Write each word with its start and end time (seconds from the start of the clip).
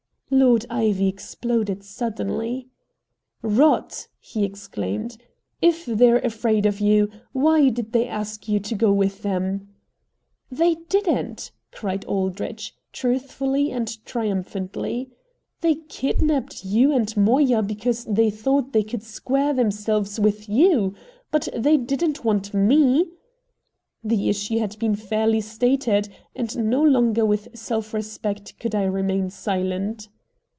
Lord 0.33 0.65
Ivy 0.69 1.09
exploded 1.09 1.83
suddenly. 1.83 2.69
"Rot!" 3.41 4.07
he 4.17 4.45
exclaimed. 4.45 5.17
"If 5.61 5.85
they're 5.85 6.19
afraid 6.19 6.65
of 6.65 6.79
you, 6.79 7.09
why 7.33 7.67
did 7.67 7.91
they 7.91 8.07
ask 8.07 8.47
you 8.47 8.61
to 8.61 8.73
go 8.73 8.93
with 8.93 9.23
them?" 9.23 9.67
"They 10.49 10.75
didn't!" 10.87 11.51
cried 11.73 12.05
Aldrich, 12.05 12.73
truthfully 12.93 13.71
and 13.73 14.01
triumphantly. 14.05 15.09
"They 15.59 15.75
kidnapped 15.89 16.63
you 16.63 16.93
and 16.93 17.15
Moya 17.17 17.61
because 17.61 18.05
they 18.05 18.29
thought 18.29 18.71
they 18.71 18.83
could 18.83 19.03
square 19.03 19.51
themselves 19.53 20.17
with 20.17 20.47
YOU. 20.47 20.93
But 21.29 21.49
they 21.53 21.75
didn't 21.75 22.23
want 22.23 22.53
ME!" 22.53 23.05
The 24.01 24.29
issue 24.29 24.59
had 24.59 24.79
been 24.79 24.95
fairly 24.95 25.41
stated, 25.41 26.07
and 26.33 26.69
no 26.69 26.81
longer 26.81 27.25
with 27.25 27.49
self 27.53 27.93
respect 27.93 28.57
could 28.61 28.73
I 28.73 28.83
remain 28.85 29.29
silent. 29.29 30.07